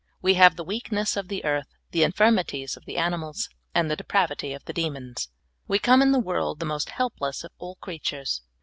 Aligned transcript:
We 0.19 0.33
have 0.33 0.55
the 0.55 0.63
weakness 0.63 1.15
of 1.15 1.27
the 1.27 1.45
earth, 1.45 1.67
the 1.91 2.01
infirmities 2.01 2.75
of 2.75 2.85
the 2.85 2.97
animals, 2.97 3.49
and 3.75 3.87
the 3.91 3.95
de 3.95 4.03
pravity 4.03 4.51
of 4.55 4.65
the 4.65 4.73
demons. 4.73 5.29
We 5.67 5.77
come 5.77 6.01
in 6.01 6.11
the 6.11 6.17
world 6.17 6.59
the 6.59 6.65
most 6.65 6.89
helpless 6.89 7.43
of 7.43 7.51
all 7.59 7.75
creatures. 7.75 8.41